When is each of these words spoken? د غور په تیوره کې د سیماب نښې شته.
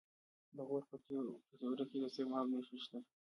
د 0.55 0.57
غور 0.67 0.83
په 0.91 0.95
تیوره 1.05 1.85
کې 1.89 1.97
د 2.03 2.05
سیماب 2.15 2.45
نښې 2.51 2.77
شته. 2.83 2.97